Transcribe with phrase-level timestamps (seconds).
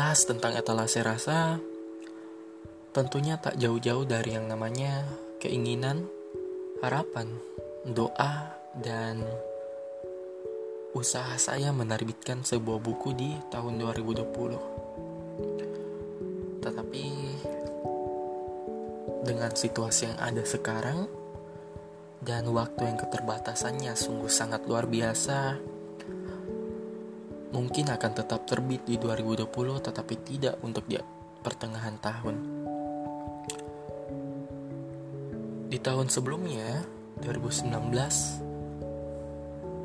[0.00, 1.60] Membahas tentang etalase rasa
[2.96, 5.04] tentunya tak jauh-jauh dari yang namanya
[5.36, 6.08] keinginan,
[6.80, 7.36] harapan,
[7.84, 8.48] doa,
[8.80, 9.20] dan
[10.96, 16.64] usaha saya menerbitkan sebuah buku di tahun 2020.
[16.64, 17.04] Tetapi
[19.28, 21.12] dengan situasi yang ada sekarang
[22.24, 25.60] dan waktu yang keterbatasannya sungguh sangat luar biasa,
[27.50, 29.50] mungkin akan tetap terbit di 2020
[29.82, 30.98] tetapi tidak untuk di
[31.42, 32.36] pertengahan tahun.
[35.70, 36.82] Di tahun sebelumnya,
[37.22, 37.70] 2019,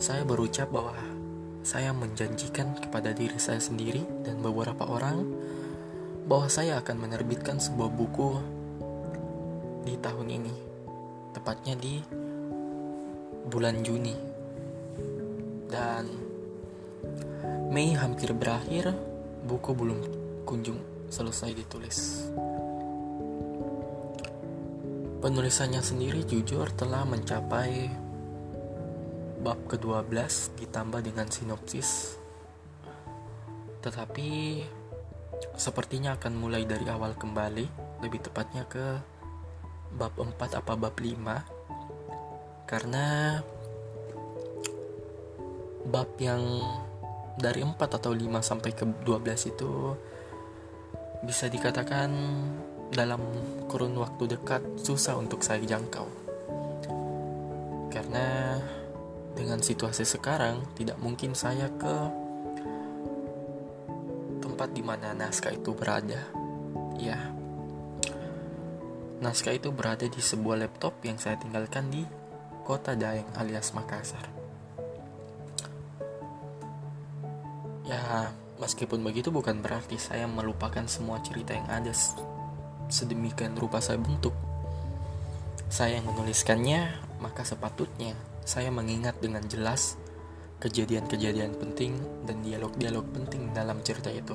[0.00, 0.96] saya berucap bahwa
[1.64, 5.24] saya menjanjikan kepada diri saya sendiri dan beberapa orang
[6.24, 8.40] bahwa saya akan menerbitkan sebuah buku
[9.84, 10.54] di tahun ini,
[11.36, 12.00] tepatnya di
[13.48, 14.16] bulan Juni.
[15.68, 16.08] Dan
[17.74, 18.94] Mei hampir berakhir,
[19.50, 19.98] buku belum
[20.46, 20.78] kunjung
[21.10, 22.30] selesai ditulis.
[25.18, 27.90] Penulisannya sendiri jujur telah mencapai
[29.42, 32.14] bab ke-12 ditambah dengan sinopsis.
[33.82, 34.62] Tetapi
[35.58, 39.02] sepertinya akan mulai dari awal kembali, lebih tepatnya ke
[39.98, 42.70] bab 4 apa bab 5.
[42.70, 43.42] Karena
[45.90, 46.62] bab yang
[47.34, 49.72] dari 4 atau 5 sampai ke 12 itu
[51.24, 52.10] bisa dikatakan
[52.92, 53.20] dalam
[53.66, 56.06] kurun waktu dekat susah untuk saya jangkau.
[57.90, 58.58] Karena
[59.34, 61.96] dengan situasi sekarang tidak mungkin saya ke
[64.38, 66.22] tempat di mana naskah itu berada.
[67.00, 67.18] Ya.
[69.18, 72.06] Naskah itu berada di sebuah laptop yang saya tinggalkan di
[72.62, 74.33] kota Daeng alias Makassar.
[77.84, 81.92] Ya, meskipun begitu bukan berarti saya melupakan semua cerita yang ada
[82.88, 84.32] sedemikian rupa saya bentuk.
[85.68, 88.16] Saya yang menuliskannya, maka sepatutnya
[88.48, 90.00] saya mengingat dengan jelas
[90.64, 91.92] kejadian-kejadian penting
[92.24, 94.32] dan dialog-dialog penting dalam cerita itu.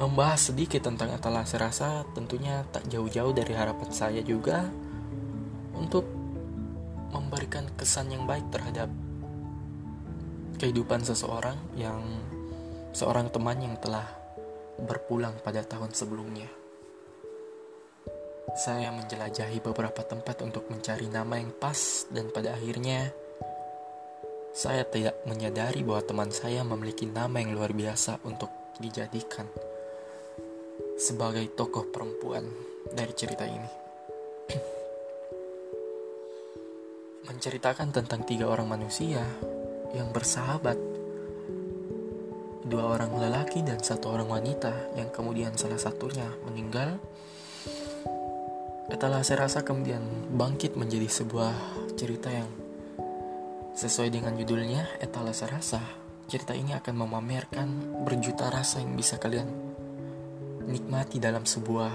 [0.00, 4.72] Membahas sedikit tentang etalase rasa tentunya tak jauh-jauh dari harapan saya juga
[5.76, 6.08] untuk
[7.12, 8.88] memberikan kesan yang baik terhadap
[10.56, 12.00] kehidupan seseorang yang
[12.94, 14.06] seorang teman yang telah
[14.78, 16.46] berpulang pada tahun sebelumnya.
[18.54, 23.10] Saya menjelajahi beberapa tempat untuk mencari nama yang pas dan pada akhirnya
[24.54, 29.50] saya tidak menyadari bahwa teman saya memiliki nama yang luar biasa untuk dijadikan
[30.94, 32.46] sebagai tokoh perempuan
[32.94, 33.70] dari cerita ini.
[37.26, 39.26] Menceritakan tentang tiga orang manusia
[39.94, 40.76] yang bersahabat,
[42.66, 46.98] dua orang lelaki dan satu orang wanita yang kemudian salah satunya meninggal
[48.84, 50.04] Etalase rasa kemudian
[50.36, 51.56] bangkit menjadi sebuah
[51.96, 52.44] cerita yang
[53.72, 55.80] sesuai dengan judulnya Etalase rasa.
[56.28, 57.68] Cerita ini akan memamerkan
[58.04, 59.48] berjuta rasa yang bisa kalian
[60.68, 61.92] nikmati dalam sebuah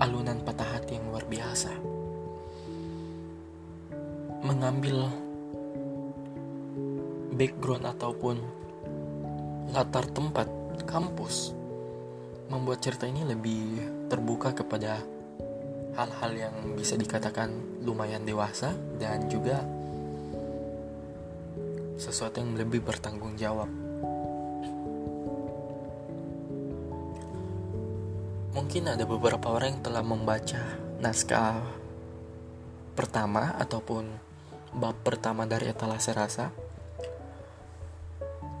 [0.00, 1.72] alunan patah hati yang luar biasa.
[4.40, 5.04] Mengambil
[7.36, 8.36] background ataupun
[9.70, 10.48] latar tempat
[10.88, 11.52] kampus
[12.48, 15.02] membuat cerita ini lebih terbuka kepada
[15.96, 19.64] hal-hal yang bisa dikatakan lumayan dewasa dan juga
[21.96, 23.68] sesuatu yang lebih bertanggung jawab.
[28.56, 30.60] Mungkin ada beberapa orang yang telah membaca
[31.00, 31.60] naskah
[32.96, 34.08] pertama ataupun
[34.76, 36.65] bab pertama dari etalase rasa.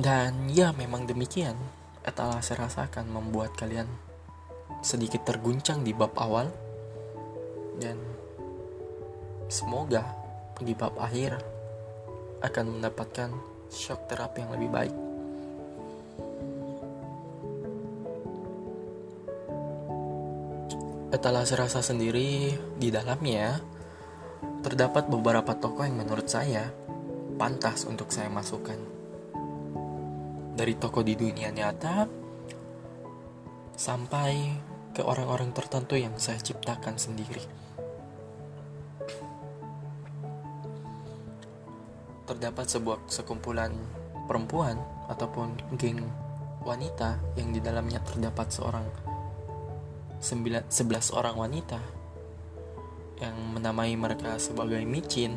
[0.00, 1.60] Dan ya memang demikian,
[2.00, 3.84] etalase rasa akan membuat kalian
[4.80, 6.48] sedikit terguncang di bab awal
[7.76, 8.00] dan
[9.52, 10.08] semoga
[10.56, 11.36] di bab akhir
[12.40, 13.28] akan mendapatkan
[13.68, 14.96] shock terapi yang lebih baik.
[21.12, 23.60] Etalase rasa sendiri di dalamnya
[24.64, 26.72] terdapat beberapa tokoh yang menurut saya
[27.36, 28.99] pantas untuk saya masukkan.
[30.60, 32.04] Dari tokoh di dunia nyata
[33.80, 34.52] sampai
[34.92, 37.40] ke orang-orang tertentu yang saya ciptakan sendiri.
[42.30, 43.74] terdapat sebuah sekumpulan
[44.30, 44.78] perempuan
[45.10, 45.98] ataupun geng
[46.62, 48.86] wanita yang di dalamnya terdapat seorang
[50.22, 51.82] sembilan, sebelas orang wanita
[53.18, 55.34] yang menamai mereka sebagai micin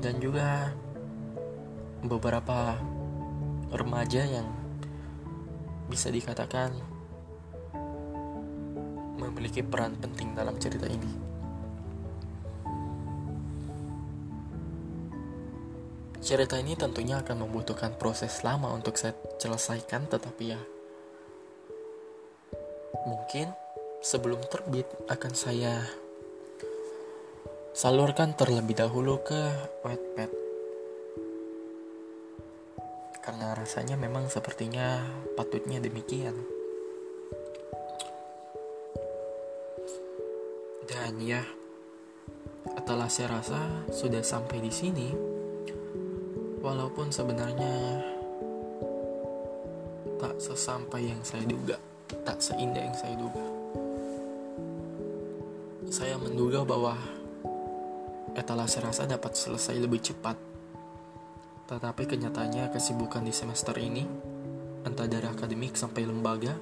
[0.00, 0.72] dan juga
[2.00, 2.80] beberapa
[3.70, 4.46] remaja yang
[5.86, 6.74] bisa dikatakan
[9.16, 11.10] memiliki peran penting dalam cerita ini.
[16.26, 20.60] Cerita ini tentunya akan membutuhkan proses lama untuk saya selesaikan, tetapi ya
[23.06, 23.54] mungkin
[24.02, 25.86] sebelum terbit akan saya
[27.70, 29.38] salurkan terlebih dahulu ke
[29.86, 30.45] Wattpad
[33.26, 35.02] karena rasanya memang sepertinya
[35.34, 36.38] patutnya demikian
[40.86, 41.42] dan ya
[42.78, 43.58] setelah saya rasa
[43.90, 45.10] sudah sampai di sini
[46.62, 48.06] walaupun sebenarnya
[50.22, 51.82] tak sesampai yang saya duga
[52.22, 53.42] tak seindah yang saya duga
[55.90, 56.94] saya menduga bahwa
[58.36, 60.55] etalase rasa dapat selesai lebih cepat.
[61.66, 64.06] Tetapi kenyataannya kesibukan di semester ini,
[64.86, 66.54] entah dari akademik sampai lembaga,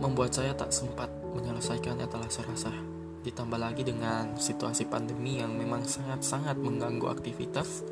[0.00, 2.72] membuat saya tak sempat menyelesaikan etalase rasa.
[3.22, 7.86] Ditambah lagi dengan situasi pandemi yang memang sangat-sangat mengganggu aktivitas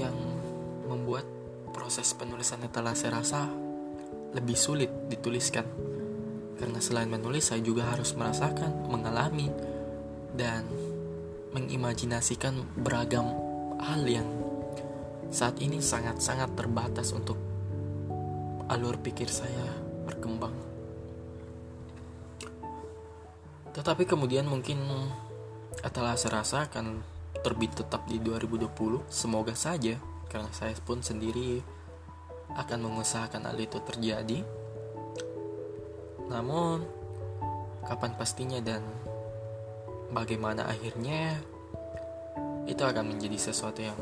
[0.00, 0.16] yang
[0.88, 1.28] membuat
[1.74, 3.50] proses penulisan etalase rasa
[4.32, 5.64] lebih sulit dituliskan
[6.56, 9.52] karena selain menulis, saya juga harus merasakan, mengalami,
[10.32, 10.64] dan
[11.54, 13.30] mengimajinasikan beragam
[13.78, 14.26] hal yang
[15.30, 17.38] saat ini sangat-sangat terbatas untuk
[18.66, 19.66] alur pikir saya
[20.06, 20.54] berkembang.
[23.74, 24.80] Tetapi kemudian mungkin
[25.82, 27.04] setelah saya rasa akan
[27.44, 31.62] terbit tetap di 2020, semoga saja karena saya pun sendiri
[32.56, 34.42] akan mengusahakan hal itu terjadi
[36.26, 36.82] namun,
[37.86, 38.82] kapan pastinya dan
[40.16, 41.36] bagaimana akhirnya
[42.64, 44.00] itu akan menjadi sesuatu yang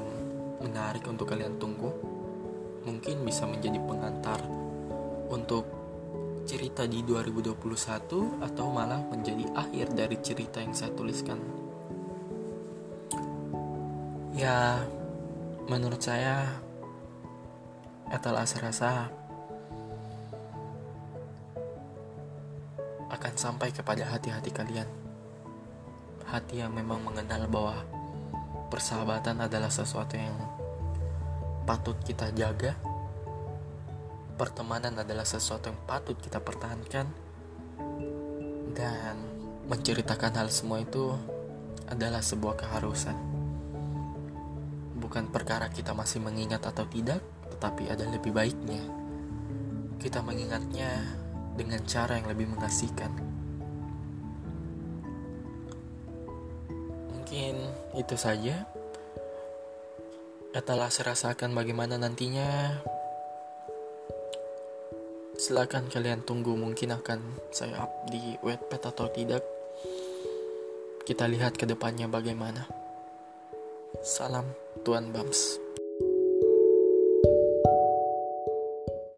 [0.62, 1.90] menarik untuk kalian tunggu.
[2.86, 4.38] Mungkin bisa menjadi pengantar
[5.26, 5.66] untuk
[6.46, 11.40] cerita di 2021 atau malah menjadi akhir dari cerita yang saya tuliskan.
[14.38, 14.86] Ya,
[15.66, 16.62] menurut saya
[18.12, 19.08] etalase rasa
[23.08, 25.03] akan sampai kepada hati-hati kalian.
[26.34, 27.78] Hati yang memang mengenal bahwa
[28.66, 30.34] persahabatan adalah sesuatu yang
[31.62, 32.74] patut kita jaga.
[34.34, 37.06] Pertemanan adalah sesuatu yang patut kita pertahankan.
[38.74, 39.14] Dan
[39.70, 41.14] menceritakan hal semua itu
[41.86, 43.14] adalah sebuah keharusan.
[44.98, 47.22] Bukan perkara kita masih mengingat atau tidak,
[47.54, 48.82] tetapi ada lebih baiknya.
[50.02, 50.98] Kita mengingatnya
[51.54, 53.33] dengan cara yang lebih mengasihkan.
[57.24, 57.56] Mungkin
[57.96, 58.68] itu saja.
[60.52, 62.76] Setelah saya rasakan bagaimana nantinya,
[65.40, 69.40] silakan kalian tunggu mungkin akan saya up di webpad atau tidak.
[71.08, 72.68] Kita lihat ke depannya bagaimana.
[74.04, 74.44] Salam
[74.84, 75.63] Tuan Bams.